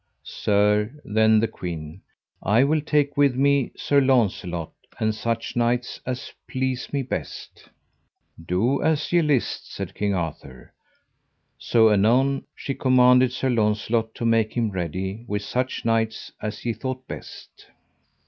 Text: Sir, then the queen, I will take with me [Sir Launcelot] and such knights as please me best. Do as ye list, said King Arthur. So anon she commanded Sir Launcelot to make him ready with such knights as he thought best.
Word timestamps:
Sir, 0.23 0.89
then 1.05 1.39
the 1.39 1.47
queen, 1.47 2.01
I 2.41 2.63
will 2.63 2.81
take 2.81 3.15
with 3.17 3.35
me 3.35 3.71
[Sir 3.77 4.01
Launcelot] 4.01 4.71
and 4.99 5.13
such 5.13 5.55
knights 5.55 5.99
as 6.07 6.33
please 6.49 6.91
me 6.91 7.03
best. 7.03 7.69
Do 8.43 8.81
as 8.81 9.13
ye 9.13 9.21
list, 9.21 9.71
said 9.71 9.93
King 9.93 10.15
Arthur. 10.15 10.73
So 11.59 11.91
anon 11.91 12.45
she 12.55 12.73
commanded 12.73 13.31
Sir 13.31 13.51
Launcelot 13.51 14.15
to 14.15 14.25
make 14.25 14.53
him 14.57 14.71
ready 14.71 15.23
with 15.27 15.43
such 15.43 15.85
knights 15.85 16.31
as 16.41 16.57
he 16.57 16.73
thought 16.73 17.07
best. 17.07 17.67